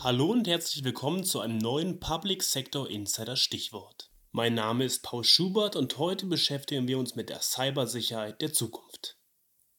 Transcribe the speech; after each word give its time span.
Hallo 0.00 0.32
und 0.32 0.48
herzlich 0.48 0.84
willkommen 0.84 1.22
zu 1.22 1.40
einem 1.40 1.58
neuen 1.58 2.00
Public 2.00 2.42
Sector 2.42 2.88
Insider 2.88 3.36
Stichwort. 3.36 4.10
Mein 4.32 4.54
Name 4.54 4.84
ist 4.84 5.02
Paul 5.02 5.22
Schubert 5.22 5.76
und 5.76 5.98
heute 5.98 6.24
beschäftigen 6.24 6.88
wir 6.88 6.98
uns 6.98 7.14
mit 7.14 7.28
der 7.28 7.42
Cybersicherheit 7.42 8.40
der 8.40 8.52
Zukunft. 8.52 9.18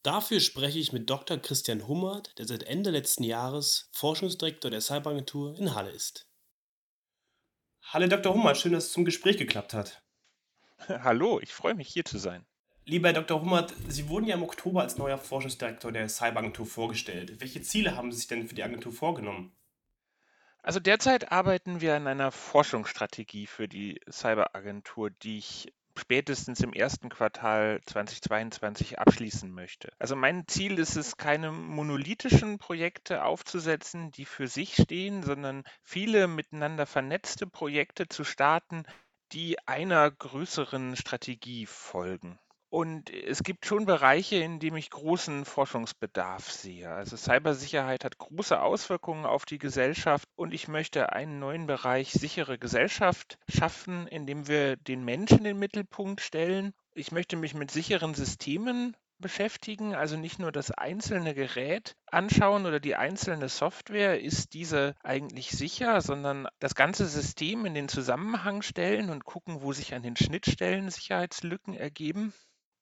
Dafür 0.04 0.40
spreche 0.40 0.78
ich 0.78 0.94
mit 0.94 1.10
Dr. 1.10 1.38
Christian 1.38 1.88
Hummert, 1.88 2.38
der 2.38 2.46
seit 2.46 2.64
Ende 2.64 2.92
letzten 2.92 3.24
Jahres 3.24 3.90
Forschungsdirektor 3.92 4.70
der 4.70 4.82
Cyberagentur 4.82 5.58
in 5.58 5.74
Halle 5.74 5.92
ist. 5.92 6.30
Hallo 7.82 8.08
Dr. 8.08 8.34
Hummert, 8.34 8.58
schön, 8.58 8.74
dass 8.74 8.86
es 8.86 8.92
zum 8.92 9.06
Gespräch 9.06 9.38
geklappt 9.38 9.74
hat. 9.74 10.04
Hallo, 10.88 11.40
ich 11.40 11.54
freue 11.54 11.74
mich 11.74 11.88
hier 11.90 12.06
zu 12.06 12.20
sein. 12.20 12.46
Lieber 12.90 13.10
Herr 13.10 13.21
Dr. 13.21 13.42
Hummert, 13.42 13.71
Sie 13.88 14.10
wurden 14.10 14.26
ja 14.26 14.34
im 14.34 14.42
Oktober 14.42 14.82
als 14.82 14.98
neuer 14.98 15.20
Forschungsdirektor 15.20 15.92
der 15.92 16.09
Cyberagentur 16.09 16.66
vorgestellt. 16.66 17.40
Welche 17.40 17.62
Ziele 17.62 17.96
haben 17.96 18.12
Sie 18.12 18.18
sich 18.18 18.26
denn 18.26 18.48
für 18.48 18.55
die 18.55 18.63
Agentur 18.63 18.91
vorgenommen? 18.91 19.52
Also 20.63 20.80
derzeit 20.80 21.32
arbeiten 21.32 21.82
wir 21.82 21.96
an 21.96 22.08
einer 22.08 22.32
Forschungsstrategie 22.32 23.46
für 23.46 23.68
die 23.68 24.02
Cyberagentur, 24.10 25.12
die 25.12 25.38
ich 25.38 25.72
spätestens 25.99 26.62
im 26.62 26.73
ersten 26.73 27.10
Quartal 27.10 27.80
2022 27.86 28.98
abschließen 28.98 29.52
möchte. 29.52 29.91
Also 29.99 30.16
mein 30.16 30.48
Ziel 30.48 30.80
ist 30.80 30.96
es, 30.96 31.16
keine 31.16 31.52
monolithischen 31.52 32.58
Projekte 32.58 33.24
aufzusetzen, 33.24 34.10
die 34.10 34.26
für 34.26 34.48
sich 34.48 34.74
stehen, 34.74 35.21
sondern 35.21 35.63
viele 35.84 36.27
miteinander 36.27 36.88
vernetzte 36.88 37.46
Projekte 37.46 38.08
zu 38.08 38.24
starten, 38.24 38.82
die 39.32 39.60
einer 39.68 40.10
größeren 40.10 40.96
Strategie 40.96 41.68
folgen. 41.68 42.40
Und 42.72 43.09
es 43.09 43.41
gibt 43.41 43.66
schon 43.66 43.86
Bereiche, 43.86 44.36
in 44.36 44.59
denen 44.59 44.77
ich 44.77 44.91
großen 44.91 45.44
Forschungsbedarf 45.46 46.52
sehe. 46.52 46.91
Also 46.91 47.18
Cybersicherheit 47.18 48.04
hat 48.04 48.20
große 48.20 48.62
Auswirkungen 48.62 49.26
auf 49.26 49.46
die 49.46 49.57
Gesellschaft 49.57 50.30
und 50.35 50.54
ich 50.54 50.68
möchte 50.68 51.12
einen 51.12 51.40
neuen 51.40 51.66
Bereich 51.66 52.12
sichere 52.12 52.60
Gesellschaft 52.60 53.40
schaffen, 53.48 54.05
in 54.05 54.27
dem 54.27 54.48
wir 54.48 54.76
den 54.76 55.04
Menschen 55.04 55.40
in 55.40 55.43
den 55.46 55.60
Mittelpunkt 55.60 56.21
stellen. 56.21 56.74
Ich 56.93 57.12
möchte 57.12 57.38
mich 57.38 57.55
mit 57.55 57.71
sicheren 57.71 58.13
Systemen 58.13 58.96
beschäftigen, 59.18 59.96
also 59.96 60.15
nicht 60.15 60.38
nur 60.38 60.52
das 60.52 60.71
einzelne 60.71 61.34
Gerät 61.34 61.96
anschauen 62.05 62.65
oder 62.65 62.80
die 62.80 62.96
einzelne 62.96 63.49
Software, 63.49 64.22
ist 64.22 64.53
diese 64.53 64.96
eigentlich 65.03 65.50
sicher, 65.52 66.02
sondern 66.02 66.47
das 66.59 66.75
ganze 66.75 67.08
System 67.08 67.66
in 67.66 67.74
den 67.74 67.90
Zusammenhang 67.90 68.62
stellen 68.62 69.09
und 69.09 69.25
gucken, 69.25 69.62
wo 69.62 69.74
sich 69.74 69.94
an 69.94 70.03
den 70.03 70.16
Schnittstellen 70.16 70.90
Sicherheitslücken 70.90 71.74
ergeben. 71.74 72.34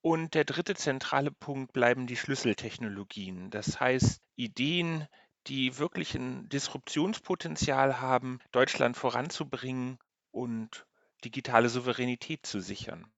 Und 0.02 0.36
der 0.36 0.46
dritte 0.46 0.76
zentrale 0.76 1.32
Punkt 1.32 1.74
bleiben 1.74 2.08
die 2.08 2.16
Schlüsseltechnologien. 2.16 3.50
Das 3.50 3.80
heißt, 3.80 4.22
Ideen, 4.36 5.08
die 5.48 5.78
wirklich 5.78 6.16
ein 6.16 6.48
Disruptionspotenzial 6.50 8.00
haben, 8.00 8.40
Deutschland 8.52 8.96
voranzubringen 8.96 9.98
und 10.32 10.86
digitale 11.24 11.70
Souveränität 11.70 12.46
zu 12.46 12.62
sichern. 12.62 13.12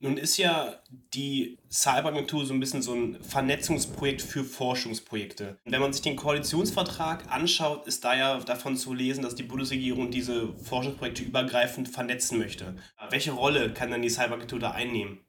Nun 0.00 0.16
ist 0.16 0.36
ja 0.36 0.80
die 0.88 1.58
Cyberagentur 1.68 2.46
so 2.46 2.54
ein 2.54 2.60
bisschen 2.60 2.82
so 2.82 2.94
ein 2.94 3.20
Vernetzungsprojekt 3.20 4.22
für 4.22 4.44
Forschungsprojekte. 4.44 5.58
Wenn 5.64 5.80
man 5.80 5.92
sich 5.92 6.02
den 6.02 6.14
Koalitionsvertrag 6.14 7.28
anschaut, 7.32 7.88
ist 7.88 8.04
da 8.04 8.16
ja 8.16 8.38
davon 8.38 8.76
zu 8.76 8.94
lesen, 8.94 9.22
dass 9.22 9.34
die 9.34 9.42
Bundesregierung 9.42 10.12
diese 10.12 10.54
Forschungsprojekte 10.56 11.24
übergreifend 11.24 11.88
vernetzen 11.88 12.38
möchte. 12.38 12.76
Welche 13.10 13.32
Rolle 13.32 13.72
kann 13.72 13.90
dann 13.90 14.02
die 14.02 14.10
Cyberagentur 14.10 14.60
da 14.60 14.70
einnehmen? 14.70 15.27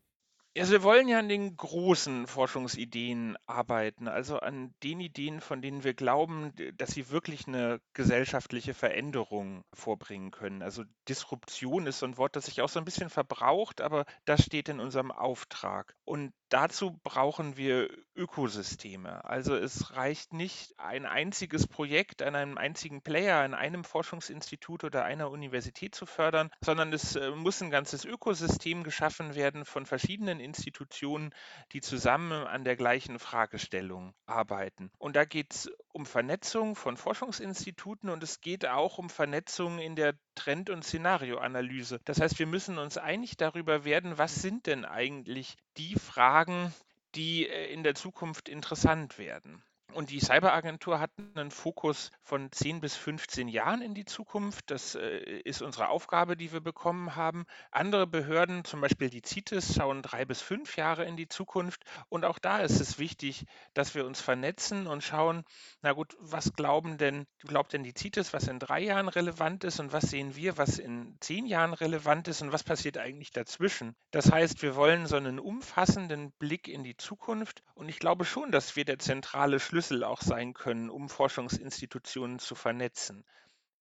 Also 0.60 0.74
wir 0.74 0.84
wollen 0.84 1.08
ja 1.08 1.20
an 1.20 1.30
den 1.30 1.56
großen 1.56 2.28
Forschungsideen 2.28 3.38
arbeiten, 3.46 4.10
also 4.10 4.40
an 4.40 4.74
den 4.84 5.00
Ideen, 5.00 5.40
von 5.40 5.62
denen 5.62 5.86
wir 5.86 5.94
glauben, 5.94 6.54
dass 6.76 6.92
sie 6.92 7.10
wirklich 7.10 7.48
eine 7.48 7.80
gesellschaftliche 7.94 8.74
Veränderung 8.74 9.64
vorbringen 9.74 10.32
können. 10.32 10.62
Also 10.62 10.84
Disruption 11.08 11.88
ist 11.88 12.00
so 12.00 12.08
ein 12.08 12.18
Wort, 12.18 12.36
das 12.36 12.48
sich 12.48 12.62
auch 12.62 12.68
so 12.68 12.78
ein 12.78 12.86
bisschen 12.86 13.10
verbraucht, 13.10 13.80
aber 13.80 14.06
das 14.26 14.44
steht 14.44 14.68
in 14.68 14.82
unserem 14.82 15.12
Auftrag. 15.12 15.96
Und 16.04 16.34
dazu 16.50 17.00
brauchen 17.04 17.56
wir 17.56 17.90
Ökosysteme. 18.20 19.24
Also 19.24 19.56
es 19.56 19.96
reicht 19.96 20.34
nicht, 20.34 20.78
ein 20.78 21.06
einziges 21.06 21.68
Projekt 21.68 22.22
an 22.22 22.36
einem 22.36 22.58
einzigen 22.58 23.02
Player, 23.02 23.38
an 23.40 23.54
einem 23.54 23.86
Forschungsinstitut 23.86 24.84
oder 24.84 25.06
einer 25.06 25.32
Universität 25.32 25.96
zu 25.96 26.06
fördern, 26.06 26.52
sondern 26.60 26.92
es 26.92 27.16
äh, 27.16 27.32
muss 27.32 27.62
ein 27.62 27.70
ganzes 27.70 28.04
Ökosystem 28.04 28.84
geschaffen 28.84 29.36
werden 29.36 29.64
von 29.64 29.86
verschiedenen 29.86 30.42
Institutionen, 30.42 31.34
die 31.72 31.80
zusammen 31.80 32.46
an 32.46 32.66
der 32.66 32.76
gleichen 32.76 33.20
Fragestellung 33.20 34.14
arbeiten. 34.26 34.92
Und 34.98 35.16
da 35.16 35.24
geht 35.24 35.54
es 35.54 35.72
um 35.94 36.06
Vernetzung 36.06 36.76
von 36.76 36.98
Forschungsinstituten 36.98 38.10
und 38.10 38.22
es 38.22 38.42
geht 38.42 38.68
auch 38.68 38.98
um 38.98 39.10
Vernetzung 39.10 39.80
in 39.80 39.96
der 39.96 40.16
Trend- 40.36 40.70
und 40.70 40.84
Szenarioanalyse. 40.84 42.02
Das 42.04 42.20
heißt, 42.20 42.38
wir 42.38 42.48
müssen 42.48 42.78
uns 42.78 42.98
einig 42.98 43.38
darüber 43.38 43.86
werden, 43.86 44.18
was 44.18 44.36
sind 44.36 44.68
denn 44.68 44.84
eigentlich 44.84 45.56
die 45.78 45.96
Fragen, 45.96 46.74
die 47.16 47.48
äh, 47.48 47.72
in 47.74 47.84
der 47.84 47.96
Zukunft 47.96 48.50
interessant 48.50 49.18
werden. 49.18 49.64
Und 49.94 50.12
die 50.12 50.20
Cyberagentur 50.20 51.00
hat 51.00 51.10
einen 51.34 51.50
Fokus 51.50 52.12
von 52.22 52.52
10 52.52 52.80
bis 52.80 52.96
15 52.96 53.48
Jahren 53.48 53.82
in 53.82 53.96
die 53.96 54.06
Zukunft. 54.06 54.70
Das 54.70 54.94
äh, 54.94 55.18
ist 55.44 55.64
unsere 55.64 55.90
Aufgabe, 55.90 56.38
die 56.38 56.52
wir 56.54 56.62
bekommen 56.62 57.16
haben. 57.16 57.46
Andere 57.72 58.06
Behörden, 58.06 58.64
zum 58.64 58.82
Beispiel 58.82 59.10
die 59.10 59.24
CITES, 59.26 59.76
schauen 59.76 60.04
drei 60.04 60.26
bis 60.26 60.42
fünf 60.42 60.78
Jahre 60.78 61.06
in 61.06 61.18
die 61.18 61.28
Zukunft. 61.28 61.84
Und 62.08 62.24
auch 62.24 62.38
da 62.38 62.60
ist 62.60 62.80
es 62.80 63.00
wichtig, 63.00 63.46
dass 63.74 63.96
wir 63.96 64.06
uns 64.06 64.22
vernetzen 64.22 64.86
und 64.86 65.04
schauen, 65.04 65.44
na 65.82 65.94
gut, 65.94 66.16
was 66.20 66.54
glauben 66.54 66.98
denn, 66.98 67.26
glaubt 67.40 67.74
denn 67.74 67.84
die 67.84 67.94
CITES, 67.98 68.32
was 68.32 68.48
in 68.48 68.60
drei 68.60 68.82
Jahren 68.82 69.08
relevant 69.08 69.64
ist 69.64 69.80
und 69.80 69.92
was 69.92 70.04
sehen 70.04 70.36
wir, 70.36 70.58
was 70.58 70.78
in 70.78 71.18
zehn 71.20 71.48
Jahren 71.48 71.74
relevant 71.74 72.28
ist 72.28 72.44
und 72.44 72.52
was 72.52 72.64
passiert 72.64 73.00
eigentlich 73.00 73.32
dazwischen. 73.32 73.96
Das 74.12 74.32
heißt, 74.32 74.62
wir 74.62 74.76
wollen 74.76 75.08
so 75.08 75.16
einen 75.16 75.40
umfassenden 75.40 76.32
Blick 76.34 76.68
in 76.68 76.84
die 76.84 76.96
Zukunft. 76.96 77.64
Und 77.74 77.90
ich 77.90 77.98
glaube 77.98 78.24
schon, 78.24 78.52
dass 78.52 78.76
wir 78.76 78.86
der 78.86 79.00
zentrale 79.00 79.60
Schlüssel 79.60 79.79
Schlüssel 79.80 80.04
auch 80.04 80.22
sein 80.22 80.54
können, 80.54 80.90
um 80.90 81.08
Forschungsinstitutionen 81.08 82.40
zu 82.40 82.54
vernetzen. 82.54 83.24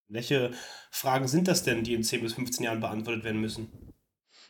Welche 0.07 0.53
Fragen 0.93 1.27
sind 1.27 1.49
das 1.49 1.65
denn, 1.65 1.83
die 1.83 1.95
in 1.95 2.05
10 2.05 2.23
bis 2.23 2.35
15 2.35 2.65
Jahren 2.65 2.81
beantwortet 2.81 3.25
werden 3.25 3.41
müssen? 3.41 3.93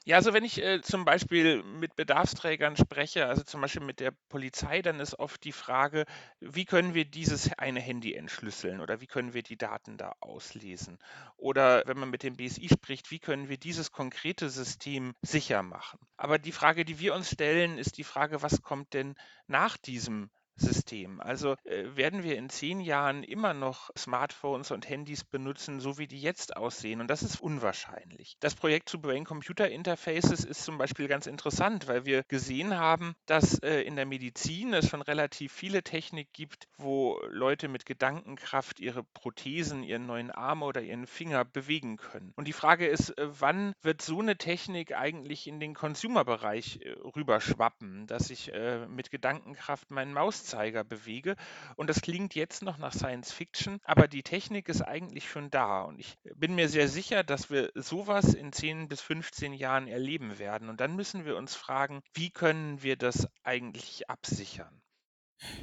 Ja, 0.05 0.17
also 0.17 0.35
wenn 0.35 0.45
ich 0.45 0.63
äh, 0.63 0.83
zum 0.83 1.07
Beispiel 1.07 1.63
mit 1.63 1.97
Bedarfsträgern 1.97 2.77
spreche, 2.77 3.27
also 3.27 3.43
zum 3.43 3.63
Beispiel 3.63 3.83
mit 3.83 3.99
der 3.99 4.13
Polizei, 4.29 4.83
dann 4.83 5.01
ist 5.01 5.19
oft 5.19 5.43
die 5.43 5.53
Frage, 5.53 6.05
wie 6.41 6.67
können 6.67 6.93
wir 6.93 7.07
dieses 7.07 7.51
eine 7.59 7.81
Handy 7.81 8.15
entschlüsseln 8.15 8.81
oder 8.81 9.01
wie 9.01 9.07
können 9.07 9.33
wir 9.33 9.43
die 9.43 9.59
Daten 9.59 9.97
da 9.97 10.15
auslesen? 10.21 10.99
Oder 11.37 11.83
wenn 11.87 11.99
man 11.99 12.11
mit 12.11 12.23
dem 12.23 12.37
BSI 12.37 12.69
spricht, 12.69 13.11
wie 13.11 13.21
können 13.21 13.49
wir 13.49 13.59
dieses 13.59 13.91
konkrete 13.91 14.51
System 14.51 15.15
sicher 15.23 15.63
machen? 15.63 15.99
Aber 16.17 16.39
die 16.39 16.53
Frage, 16.53 16.85
die 16.85 17.01
wir 17.01 17.15
uns 17.15 17.31
stellen, 17.31 17.79
ist 17.79 17.97
die 17.97 18.05
Frage, 18.05 18.43
was 18.43 18.63
kommt 18.63 18.93
denn 18.93 19.15
nach 19.47 19.77
diesem 19.77 20.31
System. 20.61 21.21
Also 21.21 21.57
äh, 21.65 21.97
werden 21.97 22.23
wir 22.23 22.37
in 22.37 22.49
zehn 22.49 22.81
Jahren 22.81 23.23
immer 23.23 23.55
noch 23.55 23.91
Smartphones 23.97 24.71
und 24.71 24.89
Handys 24.89 25.25
benutzen, 25.25 25.81
so 25.81 25.99
wie 25.99 26.07
die 26.07 26.21
jetzt 26.21 26.57
aussehen. 26.57 27.01
Und 27.01 27.09
das 27.09 27.23
ist 27.23 27.41
unwahrscheinlich. 27.41 28.37
Das 28.41 28.55
Projekt 28.55 28.89
zu 28.89 29.01
Brain-Computer-Interfaces 29.01 30.45
ist 30.45 30.65
zum 30.65 30.79
Beispiel 30.79 31.09
ganz 31.09 31.27
interessant, 31.27 31.89
weil 31.89 32.05
wir 32.05 32.23
gesehen 32.25 32.77
haben, 32.77 33.15
dass 33.27 33.59
äh, 33.61 33.83
in 33.83 33.97
der 33.97 34.07
Medizin 34.07 34.75
es 34.75 34.89
schon 34.89 35.03
relativ 35.03 35.53
viele 35.53 35.83
Technik 35.83 36.33
gibt, 36.33 36.69
wo 36.77 37.21
Leute 37.29 37.69
mit 37.69 37.87
Gedankenkraft 37.87 38.81
ihre 38.81 39.05
Prothesen, 39.05 39.83
ihren 39.83 40.07
neuen 40.07 40.31
Arm 40.31 40.63
oder 40.63 40.83
ihren 40.83 41.07
Finger 41.07 41.45
bewegen 41.45 41.97
können. 41.97 42.33
Und 42.37 42.49
die 42.49 42.53
Frage 42.53 42.87
ist, 42.87 43.17
äh, 43.19 43.29
wann 43.41 43.73
wird 43.83 44.03
so 44.03 44.21
eine 44.21 44.37
Technik 44.37 44.95
eigentlich 44.95 45.47
in 45.47 45.61
den 45.61 45.75
Consumer-Bereich 45.75 46.81
äh, 46.83 46.91
rüberschwappen, 47.17 48.07
dass 48.07 48.31
ich 48.31 48.53
äh, 48.53 48.87
mit 48.87 49.11
Gedankenkraft 49.11 49.91
meinen 49.91 50.13
Maus 50.13 50.45
Mauszeiger 50.49 50.85
bewege. 50.85 51.37
Und 51.77 51.89
das 51.91 52.01
klingt 52.01 52.35
jetzt 52.35 52.63
noch 52.63 52.79
nach 52.79 52.93
Science 52.93 53.33
Fiction, 53.33 53.79
aber 53.85 54.09
die 54.09 54.23
Technik 54.23 54.69
ist 54.69 54.83
eigentlich 54.83 55.29
schon 55.29 55.51
da. 55.51 55.83
Und 55.83 56.01
ich 56.01 56.17
bin 56.37 56.55
mir 56.55 56.69
sehr 56.69 56.89
sicher, 56.89 57.23
dass 57.23 57.51
wir 57.51 57.71
sowas 57.75 58.35
in 58.35 58.53
10 58.53 58.89
bis 58.89 59.01
15 59.01 59.53
Jahren 59.53 59.89
erleben 59.89 60.39
werden. 60.39 60.69
Und 60.69 60.81
dann 60.81 60.97
müssen 60.97 61.25
wir 61.25 61.37
uns 61.37 61.55
fragen, 61.55 62.03
wie 62.15 62.31
können 62.31 62.83
wir 62.83 62.97
das 62.97 63.29
eigentlich 63.43 64.09
absichern? 64.09 64.83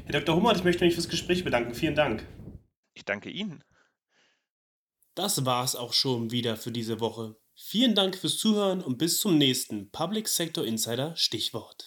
Herr 0.05 0.21
Dr. 0.21 0.35
Hummert, 0.35 0.57
ich 0.57 0.63
möchte 0.63 0.85
mich 0.85 0.93
fürs 0.93 1.09
Gespräch 1.09 1.43
bedanken. 1.43 1.73
Vielen 1.73 1.95
Dank. 1.95 2.25
Ich 2.93 3.03
danke 3.03 3.29
Ihnen. 3.29 3.63
Das 5.15 5.45
war 5.45 5.63
es 5.63 5.75
auch 5.75 5.93
schon 5.93 6.31
wieder 6.31 6.57
für 6.57 6.71
diese 6.71 6.99
Woche. 6.99 7.35
Vielen 7.57 7.95
Dank 7.95 8.17
fürs 8.17 8.37
Zuhören 8.37 8.81
und 8.81 8.97
bis 8.97 9.19
zum 9.19 9.37
nächsten 9.37 9.89
Public 9.91 10.27
Sector 10.27 10.65
Insider 10.65 11.15
Stichwort. 11.15 11.85